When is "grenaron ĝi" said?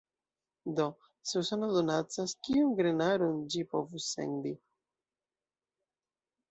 2.81-3.65